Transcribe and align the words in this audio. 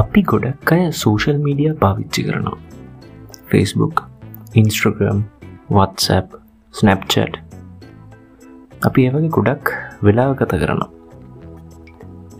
අපි 0.00 0.20
ගොඩක් 0.30 0.70
අය 0.74 0.82
සෝෂල් 0.98 1.38
මීඩිය 1.44 1.70
පාවිච්චි 1.82 2.22
කරනවා. 2.26 2.58
Facebook 3.50 3.96
ඉන්ස්ට්‍රග්‍රම් 4.60 5.20
WhatsApp 5.76 6.26
ස්නප්චට් 6.74 7.34
අපි 8.88 9.06
ඒවගේ 9.06 9.30
ගොඩක් 9.36 9.72
වෙලාව 10.06 10.32
ගත 10.40 10.58
කරනවා. 10.62 10.90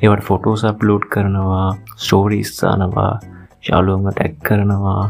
ඒවට 0.03 0.23
ෆොටෝස් 0.29 0.63
අප්ලෝඩ් 0.71 1.07
කරනවා 1.15 1.67
ස්ටෝරිස්ථානවා 1.97 3.13
ශාලුවම 3.69 4.07
ටැක් 4.11 4.37
කරනවා 4.49 5.03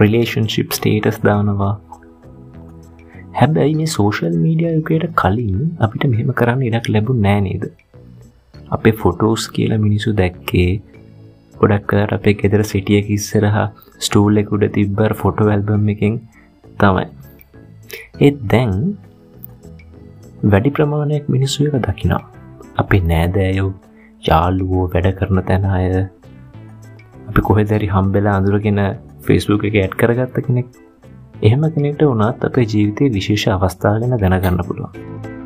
රිලේෂන්ශිප් 0.00 0.76
ස්ටේටස් 0.78 1.18
දානවා. 1.26 1.74
හැබැයි 3.40 3.74
මේ 3.80 3.90
සෝෂල් 3.96 4.36
මීඩිය 4.44 4.70
යුකයට 4.76 5.08
කලින් 5.22 5.58
අපිට 5.86 6.06
මෙහෙම 6.12 6.30
කරන්න 6.40 6.62
ඉඩක් 6.68 6.92
ලැබු 6.94 7.18
නෑනේද 7.26 7.66
අපේ 8.76 8.94
ෆොටෝස් 9.02 9.48
කියල 9.56 9.76
මිනිසු 9.86 10.16
දැක්කේ 10.22 10.70
ගොඩක් 11.60 11.86
කලට 11.90 12.16
අපේ 12.16 12.34
ගෙදර 12.40 12.62
සිටිය 12.70 13.00
ඉස්සරහා 13.16 13.66
ස්ටූල් 14.06 14.42
එකුඩ 14.42 14.66
තිබ්බර් 14.76 15.12
ෆොටෝ 15.22 15.48
ඇල්බම් 15.54 15.88
එකින් 15.94 16.16
තමයි. 16.80 17.06
ඒත් 18.20 18.38
දැන් 18.52 18.74
වැඩි 20.44 20.74
ප්‍රමාණයක් 20.76 21.26
මිනිස්සු 21.34 21.68
එක 21.68 21.76
දකිනා 21.86 22.22
අපි 22.76 23.00
නෑදෑයෝ 23.10 23.70
යාලුවෝ 24.28 24.84
වැඩ 24.94 25.10
කරන 25.18 25.42
තැන 25.48 25.66
අය 25.76 25.88
අපි 27.28 27.40
කොහෙදැරි 27.48 27.90
හම්බෙලා 27.94 28.36
අඳුරගෙන 28.38 28.80
ෆෙස්බුක් 29.26 29.66
එක 29.70 29.76
ඇඩ් 29.82 29.98
කරගත්ත 30.00 30.40
කෙනෙක්. 30.46 30.70
එහෙම 31.42 31.62
කෙනෙට 31.74 32.06
වනත් 32.08 32.48
අපේ 32.48 32.66
ජීවිතය 32.72 33.12
විශේෂ 33.18 33.46
අවස්ථා 33.56 33.94
ගැන 34.00 34.16
දැනගන්න 34.22 34.66
පුළුවන්. 34.68 35.38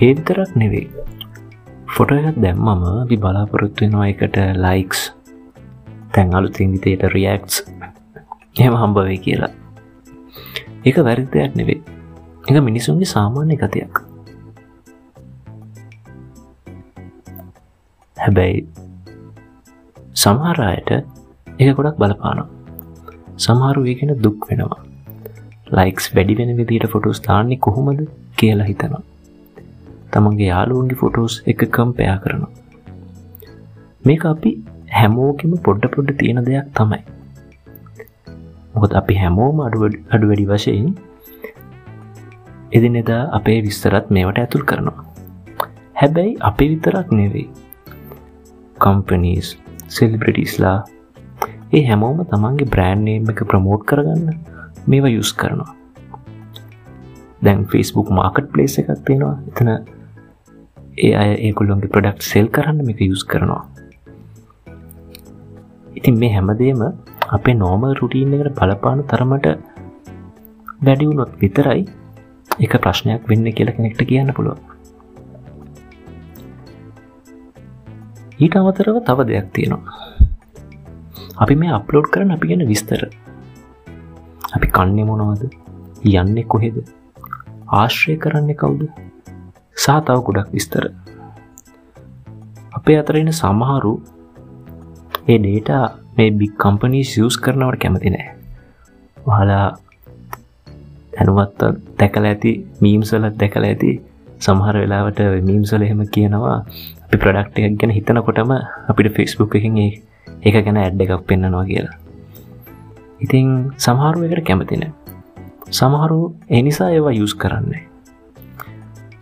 ඒතරක් 0.00 0.56
නෙවෙයි 0.56 0.88
ෆොටෝ 1.96 2.18
එකත් 2.20 2.38
දැම්මම 2.42 2.82
අපි 3.02 3.16
බලාපොරොත්තු 3.16 3.84
වෙනවා 3.84 4.08
එකට 4.12 4.36
ලයික්ස් 4.64 5.00
තැන් 6.12 6.34
අලුතින් 6.34 6.72
විතයට 6.72 7.04
රියක්ස් 7.14 7.54
එම 8.58 8.74
හම්බවේ 8.80 9.16
කියලා. 9.18 9.52
ඒක 10.86 10.98
වැරිදයක් 11.06 11.56
නෙවේ. 11.60 11.80
එක 12.48 12.56
මිනිසුන්ගේ 12.68 13.08
සාමාන්‍ය 13.14 13.56
ගතයක්. 13.62 14.02
හැබැයි 18.16 18.60
සමහරයට 20.16 20.90
එක 21.58 21.68
ගොඩක් 21.76 21.98
බලපානවා. 21.98 22.48
සමහරු 23.38 23.84
ඒගෙන 23.86 24.16
දුක් 24.22 24.48
වෙනවා. 24.50 24.80
ලයික්ස් 25.70 26.14
වැඩි 26.14 26.38
වෙන 26.38 26.56
විදිට 26.60 26.90
ෆොටෝස් 26.92 27.20
දාන්නේ 27.22 27.62
කොහොමද 27.66 28.08
කියලා 28.36 28.72
හිතනවා. 28.72 29.04
තමන්ගේ 30.16 30.52
යාලුවන්ගේ 30.52 31.00
ෆොටෝස් 31.02 31.34
එක 31.52 31.66
කම්පයා 31.76 32.16
කරනවා. 32.24 32.52
මේක 34.04 34.24
අපි 34.32 34.50
හැමෝකෙම 34.92 35.52
පොඩ්ඩ 35.66 35.92
පොඩ්ඩ 35.94 36.18
තියෙන 36.20 36.40
දෙයක් 36.46 36.68
තමයි. 36.78 37.02
මොකද 38.74 38.92
අපි 39.00 39.14
හැමෝම 39.22 39.60
අඩු 39.66 39.78
වැඩි 39.82 40.46
වශයෙන් 40.50 40.88
එදිනෙදා 42.72 43.22
අපේ 43.38 43.58
විස්තරත් 43.66 44.10
මේවට 44.16 44.42
ඇතුල් 44.42 44.64
කරනවා. 44.70 45.06
හැබැයි 46.00 46.36
අපි 46.48 46.64
විතරක් 46.72 47.08
නෙවෙයි. 47.18 47.46
කම්පනීස් 48.76 49.48
සෙලිබ්‍රටිස්ලා 49.88 50.78
ඒ 51.72 51.84
හැමෝම 51.88 52.18
තමන්ගේ 52.32 52.70
බ්‍රෑන්්නේම් 52.74 53.30
එක 53.32 53.42
ප්‍රමෝට් 53.50 53.84
කරගන්න 53.90 54.38
මේවා 54.86 55.12
යුස් 55.16 55.32
කරනවා. 55.40 55.72
දැන් 57.44 57.66
ෆිස්බුක් 57.70 58.08
මාකට් 58.18 58.48
පලේස් 58.52 58.78
එකක් 58.80 58.90
තියෙනවා. 59.06 59.36
එතන 59.50 59.70
ඒ 60.96 61.12
අය 61.22 61.30
ඒකුල්ලොන්ගේ 61.46 61.92
ප්‍රඩක්් 61.94 62.22
සෙල් 62.22 62.46
කරන්න 62.48 62.86
මේක 62.86 63.00
යුස් 63.00 63.24
කරනවා. 63.24 63.62
ඉතින් 65.98 66.14
මේ 66.20 66.32
හැමදේම 66.34 66.80
අපේ 67.36 67.54
නෝමල් 67.54 67.92
රුටීන් 68.00 68.32
එකට 68.36 68.56
බලපාන 68.60 69.04
තරමට 69.10 69.46
වැඩිවුණොත් 70.86 71.36
විතරයි 71.42 71.82
එක 72.60 72.80
ප්‍රශ්නයක් 72.84 73.28
වෙන්න 73.30 73.52
කියල 73.52 73.72
කෙනෙක්ට 73.76 74.08
කියන්න 74.10 74.34
පුළුව 74.38 74.58
ඊට 78.38 78.56
අමතරව 78.56 78.96
තව 79.00 79.24
දෙයක් 79.28 79.46
තියෙනවා. 79.52 79.94
අපි 81.36 81.54
මේ 81.56 81.72
අප්ලෝඩ් 81.72 82.08
කරන 82.12 82.32
අපි 82.34 82.48
ගැන 82.48 82.68
විස්තර. 82.70 83.02
අපි 84.56 84.68
කන්නේ 84.76 85.06
මොනවද? 85.10 85.42
යන්නේ 86.04 86.44
කොහෙද? 86.44 86.76
ආශ්‍රය 87.72 88.16
කරන්න 88.16 88.52
කවුද? 88.54 88.82
සාතාව 89.86 90.20
ගොඩක් 90.26 90.48
විස්තර. 90.52 90.84
අපේ 92.76 92.98
අතරෙන 93.00 93.32
සමහරු 93.34 93.92
ඒ 95.28 95.38
ඩේටා 95.38 95.84
මේ 96.16 96.30
බික් 96.32 96.54
කම්පනී 96.58 97.04
සියස් 97.04 97.36
කරනවට 97.38 97.80
කැමති 97.82 98.10
නෑ 98.10 98.26
වහලා 99.26 99.66
දැනුවත්ත 101.12 101.62
දැකල 101.98 102.28
ඇති 102.30 102.52
මීම්සලත් 102.80 103.32
දැකල 103.40 103.64
ඇති. 103.64 103.90
සමහර 104.40 104.76
වෙලාවට 104.76 105.20
මීම්සල 105.42 105.82
එහෙම 105.82 106.02
කියනවා 106.14 106.58
අපි 107.04 107.16
ප්‍රඩක්් 107.22 107.58
එකක් 107.60 107.78
ගැන 107.80 107.96
හිතනකොටම 107.96 108.52
අපිට 108.90 109.08
ෆෙස්බුක් 109.16 109.56
එකින් 109.58 109.78
ඒක 109.80 110.56
ගැන 110.66 110.76
ඇඩ් 110.76 111.00
එකක් 111.00 111.26
පෙන්න්නනවා 111.26 111.64
කියලා. 111.64 111.96
ඉතිං 113.20 113.48
සමහරු 113.78 114.26
එකට 114.26 114.46
කැමතින 114.48 114.86
සමහරු 115.72 116.20
එනිසා 116.50 116.90
ඒවා 116.90 117.14
යුස් 117.14 117.34
කරන්නේ. 117.34 117.85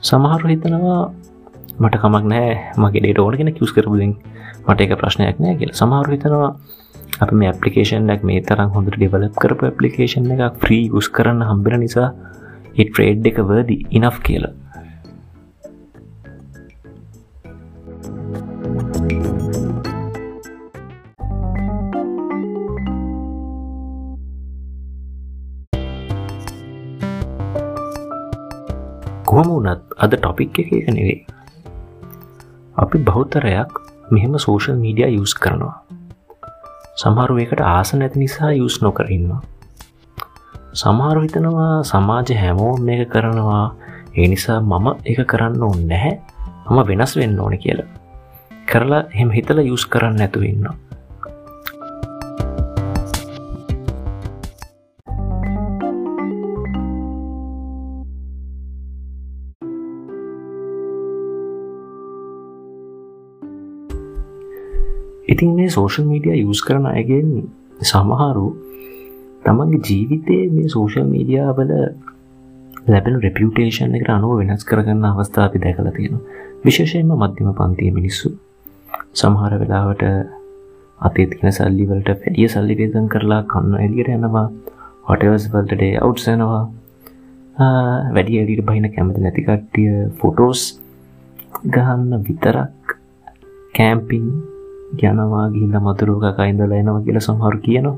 සමහරු 0.05 0.49
හිතනවා 0.53 1.03
මට 1.81 1.97
කමක් 2.03 2.25
නෑ 2.33 2.49
මගේ 2.77 3.01
ඩේට 3.03 3.21
ඕනගෙන 3.23 3.51
කිවස් 3.57 3.73
කරපුදින් 3.77 4.11
මට 4.67 4.81
එක 4.85 4.93
ප්‍රශ්නයක් 5.01 5.39
නෑ 5.43 5.55
කියල. 5.61 5.71
සමහරු 5.81 6.13
හිතනවා 6.15 6.51
අප 7.21 7.31
මේ 7.33 7.49
ඇපලිකේෂන්ක් 7.51 8.27
මේ 8.29 8.43
තරම් 8.49 8.75
හොඳ 8.75 8.91
ඩෙවලප් 8.93 9.39
කරපු 9.43 9.69
ඇපලිකේෂන් 9.69 10.29
එක 10.35 10.61
ෆ්‍රී 10.63 10.85
ගුස් 10.95 11.09
කරන්න 11.17 11.47
හම්බෙන 11.51 11.81
නිසා 11.85 12.09
ඒ 12.77 12.85
ට්‍රේඩ් 12.85 13.31
එක 13.31 13.41
වර්දි 13.51 13.77
ඉනෆ් 13.99 14.19
කියලා. 14.29 14.53
කොහොම 29.35 29.49
වනත් 29.59 29.83
අද 29.99 30.13
ටොපික් 30.15 30.59
එක 30.63 30.69
එක 30.71 30.89
නෙවේ 30.95 31.27
අපි 32.77 32.97
බෞතරයක් 33.03 33.71
මෙහෙම 34.15 34.35
සෝෂල් 34.39 34.77
මීඩිය 34.79 35.19
යස් 35.19 35.35
කරනවා. 35.35 35.75
සමහරු 37.01 37.35
එකට 37.43 37.61
ආස 37.61 37.91
නැති 37.99 38.23
නිසා 38.23 38.51
යුස් 38.55 38.77
නොකරන්න 38.85 39.33
සමහරු 40.75 41.25
හිතනවා 41.25 41.83
සමාජ 41.83 42.31
හැමෝ 42.43 42.79
මේක 42.79 43.11
කරනවා. 43.11 43.67
ඒ 44.15 44.27
නිසා 44.31 44.61
මම 44.63 44.87
එක 45.05 45.27
කරන්න 45.27 45.63
ඕන්න 45.63 45.83
නැහැ. 45.91 46.15
මම 46.71 46.79
වෙනස් 46.89 47.17
වෙන්න 47.19 47.41
ඕන 47.41 47.59
කියලා. 47.59 47.91
කරලා 48.71 49.03
එහෙම 49.15 49.31
හිතල 49.31 49.59
යුස් 49.67 49.85
කරන්න 49.87 50.23
ඇතු 50.23 50.45
ඉතින් 65.27 65.55
මේ 65.57 65.69
සෝෂල් 65.71 66.05
මීඩිය 66.05 66.43
යස් 66.43 66.61
කරන 66.63 66.87
අයගෙන් 66.89 67.29
සමහරු 67.83 68.49
තමන්ගේ 69.45 69.81
ජීවිතය 69.83 70.37
මේ 70.51 70.69
සෝෂල් 70.69 71.07
මීඩියාවල 71.07 71.73
ලැබෙන 72.87 73.17
රෙපියුටේෂන් 73.19 73.97
එකට 73.97 74.11
අනුව 74.11 74.35
වෙනස් 74.41 74.65
කරගන්න 74.65 75.07
අවස්ථා 75.07 75.47
අපි 75.47 75.59
දැකල 75.59 75.89
තියෙන 75.93 76.21
විශේෂයෙන්ම 76.65 77.15
මධ්‍යම 77.17 77.51
පන්තිය 77.55 77.91
මිනිස්සු 77.91 78.35
සමහර 79.15 79.59
වෙලාවට 79.61 80.05
අතේ 81.01 81.27
තින 81.27 81.53
සල්ලිවලට 81.53 82.11
පැඩිය 82.15 82.49
සල්ලි 82.49 82.79
වේදන් 82.81 83.09
කරලා 83.09 83.43
කන්න 83.49 83.81
එලියට 83.81 84.13
යනවා 84.13 84.47
හොටවස් 85.09 85.51
වල්ටඩේ 85.53 85.93
අවට්සනවා 86.01 86.63
වැඩි 88.15 88.41
එලිට 88.41 88.67
බහින 88.67 88.89
කැමති 88.91 89.21
නැතිකට්ටිය 89.21 89.93
ෆොටෝස් 90.21 90.63
ගහන්න 91.69 92.25
විතරක් 92.25 92.99
කෑම්පිං 93.75 94.29
යනවා 95.03 95.47
ගිහිල්ල 95.55 95.77
මතුරුක 95.87 96.25
කයින්දල 96.39 96.73
එනවා 96.81 97.01
කියල 97.07 97.19
සමහරු 97.27 97.59
කියනවා. 97.67 97.97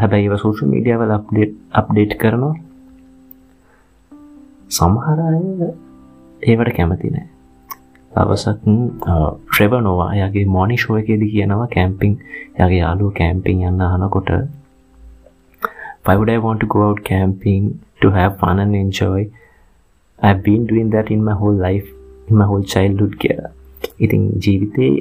හැබැයි 0.00 0.38
සෝෂ 0.44 0.62
මීඩියවල 0.72 1.12
අප්ඩේට් 1.18 1.56
අප්ඩේට් 1.80 2.12
කරනවා. 2.22 2.54
සමහරය 4.78 5.72
ඒවට 6.50 6.70
කැමති 6.76 7.10
නෑ. 7.16 7.26
දවසක් 8.14 8.58
ට්‍රෙබ 8.64 9.72
නොවා 9.88 10.12
යාගේ 10.20 10.46
මොනි 10.56 10.76
ශෝයකෙද 10.84 11.22
කියනවා 11.34 11.68
කැම්පිං 11.74 12.14
යගේ 12.62 12.78
යාලු 12.78 13.10
කැම්පිං 13.20 13.66
යන්න 13.70 13.84
අනකොට 13.88 14.30
why 16.04 16.16
would 16.16 16.30
I 16.30 16.38
want 16.38 16.60
to 16.60 16.66
go 16.66 16.80
out 16.88 17.04
camping 17.04 17.64
to 18.02 18.10
have 18.10 18.38
fun 18.38 18.58
and 18.58 18.74
enjoy? 18.74 19.28
I've 20.18 20.42
been 20.42 20.66
doing 20.66 20.90
that 20.90 21.10
in 21.10 21.24
my 21.24 21.34
whole 21.40 21.58
life 21.68 21.88
in 22.28 22.36
my 22.40 22.46
whole 22.50 22.64
childhood 22.74 23.14
කියලා. 23.24 23.50
ඉතින් 24.00 24.22
ජීවිතේ 24.44 24.92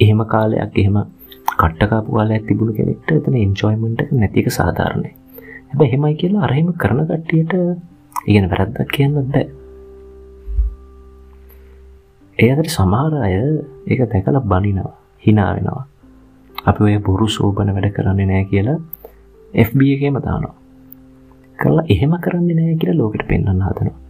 එහෙම 0.00 0.20
කාලයක් 0.32 0.78
එහෙම 0.82 0.96
කට්ටකාපු 1.52 2.16
කාලයක් 2.16 2.46
තිබුණු 2.48 2.72
කෙනෙක්ට 2.78 3.10
එතන 3.12 3.36
එන්ජොයමන්ට් 3.36 4.02
එක 4.02 4.12
නැති 4.12 4.40
එක 4.40 4.50
සාධාරණයි. 4.50 5.10
හැබැයි 5.68 5.90
එහෙමයි 5.90 6.14
කියලා 6.20 6.44
අර 6.46 6.52
එහෙම 6.52 6.72
කරන 6.82 7.00
කට්ටියට 7.10 7.52
ඉගෙන 8.26 8.50
වැරද්දක් 8.50 8.92
කියන්න 8.94 9.14
බෑ. 9.30 9.46
ඒ 12.38 12.50
අතර 12.52 12.68
සමහර 12.68 13.14
අය 13.22 13.34
ඒක 13.86 14.00
දැකලා 14.12 14.44
බනිනවා, 14.44 14.94
hina 15.24 15.44
වෙනවා. 15.56 15.84
අපි 16.54 16.84
ඔය 16.84 16.98
බොරු 16.98 17.28
සෝබන 17.28 17.74
වැඩ 17.76 17.90
කරන්නේ 17.96 18.26
නැහැ 18.26 18.50
කියලා 18.52 18.78
FB 19.52 19.80
එකේම 19.96 20.16
දානවා. 20.20 20.54
කරලා 21.58 21.86
එහෙම 21.88 22.16
කරන්නේ 22.24 22.56
නැහැ 22.56 22.80
කියලා 22.80 23.00
ලෝකෙට 23.00 23.28
පෙන්වන්න 23.28 23.62
හදනවා. 23.68 24.03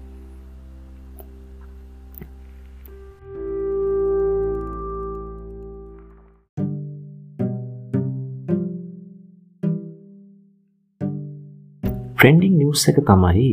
ට්‍රෙන්ඩිං 12.25 12.55
නිවස් 12.57 12.83
එක 12.89 12.99
තමයි 13.05 13.49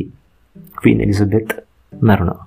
ෆීන් 0.82 1.00
එලිසබෙත් 1.04 1.50
මැරුණා. 1.92 2.46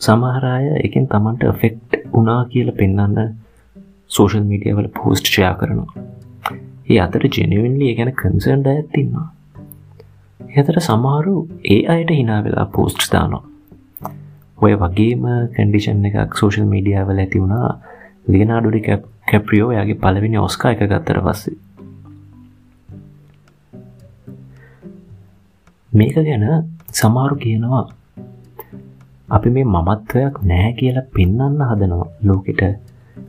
සමහරය 0.00 0.68
එකින් 0.78 1.08
තමන්ට 1.10 1.42
ෆෙක්ට් 1.62 1.96
උනා 2.12 2.44
කියල 2.52 2.70
පෙන්න්න 2.72 3.16
සෝෂල් 4.06 4.44
මීඩිය 4.44 4.76
වල 4.76 4.86
පෝස්ට් 4.98 5.26
ෂයා 5.26 5.50
කරනවා. 5.54 6.04
ඒ 6.88 7.00
අතර 7.00 7.26
ජෙනවෙන්ලි 7.28 7.90
ගැන 7.98 8.12
කන්සර්න්ඩ 8.14 8.70
ඇත්තින්නවා 8.74 9.26
එතට 10.54 10.80
සමහරු 10.80 11.34
ඒ 11.68 11.80
අයට 11.88 12.14
හිනා 12.14 12.38
වෙලා 12.46 12.68
පෝස්ට් 12.68 13.08
දානවා. 13.08 13.42
ඔය 14.58 14.72
වගේම 14.76 15.26
කඩිෂන් 15.56 16.06
එකක් 16.06 16.38
සෝෂල් 16.38 16.70
මීඩිය 16.72 17.02
වල 17.02 17.24
ඇති 17.24 17.42
වුණා. 17.42 17.74
ලියනාඩුඩි 18.28 18.86
කැප්‍රියෝ 19.30 19.74
යාගේ 19.78 20.00
පලවෙනි 20.02 20.44
ඔස්කා 20.46 20.74
එක 20.76 20.86
ගත්තර 20.86 21.22
පස්සේ. 21.26 21.58
මේක 25.92 26.14
ගැන 26.26 26.44
සමාරු 26.98 27.36
කියනවා 27.42 27.84
අපි 29.28 29.48
මේ 29.54 29.64
මමත්වයක් 29.64 30.34
නෑ 30.50 30.70
කියලා 30.78 31.10
පෙන්වන්න 31.14 31.60
හදනවා. 31.70 32.06
ලෝකෙට 32.26 32.62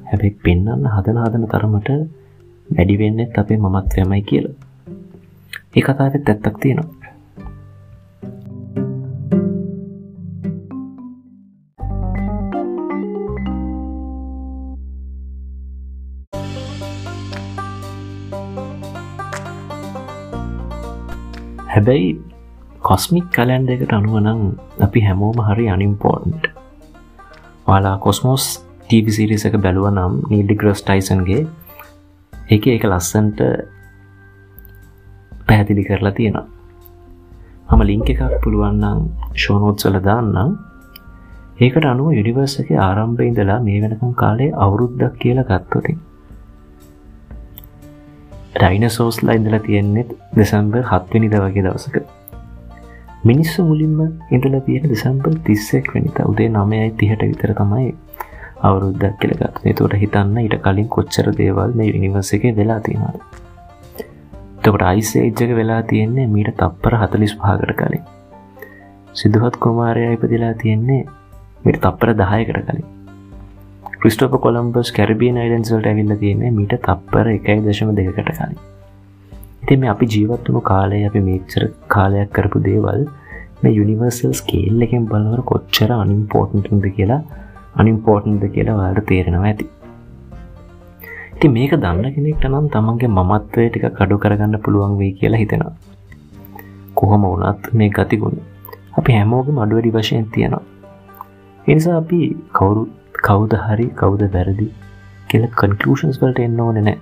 හැබැයි 0.09 0.37
පෙන්වන්න 0.45 0.87
හදන 0.95 1.19
හදන 1.23 1.45
තරමට 1.53 1.89
වැඩි 2.67 2.99
වෙන්නෙත් 3.01 3.37
අපේ 3.37 3.57
මමත්වයමයි 3.57 4.21
කියලා. 4.29 4.55
ඒ 5.77 5.81
කතාවෙත් 5.81 6.29
ඇත්තක් 6.29 6.57
තියෙනවා. 6.61 6.91
හැබැයි 21.73 22.32
කොස්මික් 22.83 23.25
කලන්ඩ 23.35 23.69
එකට 23.73 23.93
අනුවනං 23.97 24.39
අපි 24.85 25.01
හැමෝම 25.05 25.37
හරි 25.47 25.65
අනිම්පෝර්න්ට් 25.73 26.47
වාලා 27.67 27.97
කොස්මෝස් 28.05 28.45
ටීවිසිරිස 28.85 29.45
එක 29.49 29.55
බැලුව 29.65 29.85
නම් 29.89 30.15
නීල්ඩි 30.31 30.55
ග්‍රස් 30.61 30.81
ටයිසන්ගේ 30.81 31.43
එක 32.49 32.65
එක 32.67 32.83
ලස්සන්ට 32.89 33.39
පැහැදිලි 35.47 35.85
කරලා 35.87 36.13
තියෙනවා. 36.17 36.45
මම 37.69 37.81
ලිංක 37.89 38.09
එකක් 38.13 38.33
පුළුවන්නම් 38.43 38.99
ෂෝනෝත්සල 39.35 39.97
දාන්නම්. 40.07 40.51
ඒකට 41.59 41.87
අනුව 41.91 42.09
යුනිවර්ස 42.17 42.55
එක 42.63 42.73
ආරම්භ 42.87 43.21
ඉඳලා 43.27 43.59
මේ 43.67 43.79
වෙනකම් 43.83 44.11
කාලේ 44.21 44.49
අවුරුද්දක් 44.65 45.15
කියලා 45.21 45.47
ගත්තොතින් 45.51 46.01
ඩයිනසෝස්ලා 48.55 49.37
ඉඳලා 49.39 49.61
තියෙන්නෙත් 49.67 50.11
දෙසම්බර් 50.35 50.83
හත්වනිද 50.91 51.39
වගේ 51.45 51.65
දවසක. 51.67 52.22
මිනිස්සු 53.23 53.63
මුලින්ම 53.63 53.99
ඉඳල 54.31 54.55
තියෙන 54.65 54.85
දෙසම්බර් 54.91 55.35
තිස්සෙක් 55.45 55.85
වැනිත 55.93 56.17
උදේ 56.23 56.47
නමයයි 56.49 56.89
තිහට 56.99 57.21
විතර 57.29 57.51
තමයි 57.59 57.85
අවුරුද්දක් 58.61 59.15
කියලගත් 59.21 59.61
තොට 59.79 59.95
හිතන්න 60.01 60.35
ඉට 60.41 60.55
කලින් 60.65 60.89
කොච්චර 60.95 61.29
දේවල් 61.37 61.71
මේ 61.73 61.93
යනිවර්ස 61.97 62.31
එක 62.37 62.47
වෙලා 62.57 62.79
තියෙනවාද? 62.79 63.21
තකට 64.63 64.83
අයිසේජ්ජක 64.89 65.53
වෙලා 65.55 65.79
තියෙන්නේ 65.83 66.27
මීට 66.27 66.51
තප්පර 66.59 66.97
හතලිස් 67.01 67.35
පහකට 67.37 67.77
කලින්. 67.79 68.03
සිදුහත් 69.13 69.55
කුමාරය 69.57 70.05
ඉපදිලා 70.09 70.53
තියෙන්නේ 70.61 71.01
මිට 71.65 71.81
තප්පර 71.81 72.13
දහයකට 72.15 72.61
කලින්. 72.67 72.85
ක්‍රිස්ටෝප 73.97 74.37
කොළම්බස් 74.41 74.91
කැරබියන් 74.91 75.37
අයිඩන්සල්ට 75.37 75.87
ඇවිල්ල 75.87 76.15
තියෙන්නේ 76.17 76.51
මීට 76.51 76.79
තප්පර 76.81 77.33
එකයි 77.33 77.59
දශම 77.65 77.95
දෙකට 77.95 78.23
කලින්. 78.31 78.57
ඉති 79.63 79.75
මේ 79.81 79.89
අපි 79.89 80.05
ජීවත් 80.05 80.47
වුණු 80.47 80.61
කාලය 80.61 80.97
අපි 81.09 81.19
මේචර 81.27 81.61
කාලයක් 81.87 82.31
කරපු 82.31 82.59
දේවල් 82.65 83.03
මේ 83.61 83.71
යුනිවර්සල් 83.71 84.31
ස්කේල් 84.39 84.83
එකෙන් 84.85 85.03
බලවර 85.05 85.41
කොච්චර 85.51 85.89
අනිම්පෝර්ටන්ටද 85.95 86.87
කියලා 86.97 87.19
අනිම්පෝර්ටන්ද 87.75 88.43
කියලා 88.55 88.75
වාට 88.77 88.99
තේරෙනවා 89.05 89.45
ඇති. 89.45 89.67
ඉති 91.35 91.47
මේක 91.47 91.75
දන්න 91.75 92.15
කෙනෙක්ට 92.15 92.47
නම් 92.49 92.67
තමන්ගේ 92.67 93.09
මමත්වය 93.09 93.67
ටික 93.69 93.85
කඩු 93.99 94.17
කරගන්න 94.17 94.57
පුළුවන් 94.65 94.97
වේ 94.97 95.11
කියලා 95.21 95.41
හිතෙනවා. 95.43 95.73
කොහොම 96.95 97.23
වනත් 97.29 97.73
මේ 97.73 97.89
ගතිගුණ 97.89 98.37
අපි 98.97 99.17
හැමෝගම 99.17 99.63
අඩුවැඩි 99.65 99.95
වශයෙන් 99.97 100.27
තියෙනවා. 100.35 100.63
එනිසා 101.67 101.95
අපි 101.97 102.21
කවුරු 102.53 102.83
කවුද 103.21 103.57
හරි 103.65 103.87
කවුද 103.95 104.27
වැරදි 104.35 104.69
කියල 105.29 105.49
කන්කලෂන්ස් 105.55 106.21
වලට 106.21 106.47
එන්න 106.47 106.61
ඕන 106.61 106.83
නෑ 106.83 106.99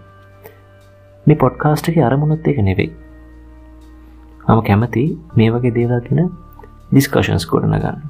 මේ 1.26 1.42
පොඩ්කාස්ට් 1.44 1.90
එක 1.90 1.98
අරමුණොත් 2.08 2.48
එක 2.48 2.64
නෙවෙයි. 2.70 2.92
මම 4.48 4.62
කැමති 4.68 5.04
මේ 5.38 5.52
වගේ 5.54 5.76
දේවල් 5.76 6.02
තින 6.08 6.26
ඩිස්කශන්ස් 6.92 7.46
කොරන 7.52 7.76
ගන්න 7.76 8.02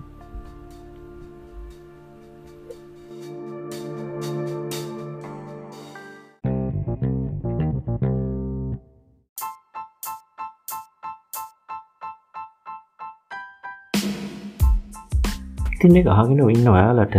ඉතින් 15.76 15.98
එක 16.00 16.12
අහගෙන 16.14 16.42
ඉන්න 16.56 16.68
ඔයාලට 16.70 17.16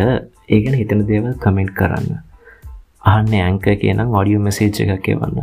ඒගැන 0.49 0.77
හිතන 0.81 1.01
දේවල් 1.07 1.33
කමෙන්ට් 1.43 1.73
කරන්න. 1.79 2.32
අහන්න 3.05 3.33
ඇංක 3.41 3.67
කියනම් 3.81 4.19
ඔඩියෝ 4.21 4.43
මෙසේජ් 4.43 4.93
එකක් 4.97 5.09
එවන්න. 5.09 5.41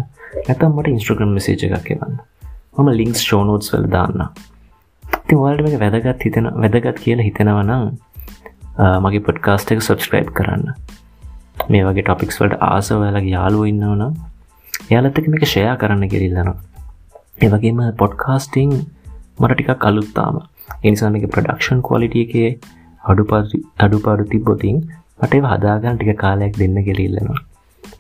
නැතම් 0.48 0.72
මට 0.72 0.88
ඉන්ස්ට්‍රගම් 0.88 1.34
මෙසේජ 1.38 1.66
එකක් 1.70 1.90
එවන්න. 1.96 2.16
මම 2.78 2.90
ලිංක්ස් 3.00 3.22
ෂෝනෝට්ස් 3.22 3.74
වල 3.74 3.90
දාන්න 3.90 4.30
ති 5.28 5.36
වල්ට 5.36 5.68
එක 5.70 5.82
වැදගත් 5.84 6.24
හිතෙන 6.26 6.54
වැදගත් 6.56 7.04
කියලා 7.04 7.28
හිතෙනවනම් 7.28 7.90
මගේ 9.04 9.26
පොඩ්කාස්ට 9.28 9.76
එක 9.76 9.82
සබස්ක්‍රයිබ් 9.82 10.32
කරන්න. 10.32 10.74
මේ 11.68 11.84
වගේ 11.86 12.04
ටොපික්ස් 12.04 12.40
වලට 12.42 12.60
ආසවලගේ 12.68 13.24
යාලුව 13.28 13.66
ඉන්නවන 13.72 14.04
යාලත්තක 14.92 15.28
මේක 15.34 15.44
ෂයා 15.46 15.76
කරන්න 15.76 16.12
කෙරිල්ලනවා 16.14 16.56
ඒවගේම 17.42 17.82
පොඩ්කාස්ටිං 17.98 18.72
මට 19.40 19.52
ටිකක් 19.54 19.86
අලුත්තාම 19.90 20.40
එනිසාමක 20.84 21.28
ප්‍රඩක්ෂන් 21.36 21.82
කොලිටිය 21.82 22.24
එකේ 22.28 22.50
අඩුපාඩු 23.04 23.62
අඩුපාඩු 23.86 24.26
තිබ්බොතින් 24.34 24.80
මට 25.20 25.44
හදාගන්න 25.52 25.98
ටික 25.98 26.20
කාලයක් 26.24 26.60
දෙන්න 26.62 26.80
කෙරල්ලනවා 26.88 27.40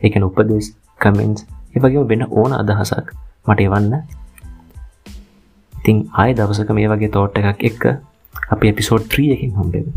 එක 0.01 0.19
උපදෙස් 0.21 0.67
කමෙන්ස් 1.01 1.45
එවගේ 1.75 2.05
වෙන 2.07 2.23
ඕන 2.31 2.51
අදහසක් 2.53 3.07
මට 3.47 3.59
එවන්න. 3.59 3.93
ඉතිං 5.73 5.97
ආය 6.13 6.31
දවසක 6.33 6.69
මේ 6.71 6.87
වගේ 6.87 7.11
තෝට්ට 7.15 7.41
එකක් 7.41 7.63
එක්ක 7.63 7.83
අපි 8.49 8.71
එපිසෝඩ් 8.71 9.09
ත්‍රී 9.11 9.29
එකින් 9.33 9.51
හම්බෙම. 9.51 9.87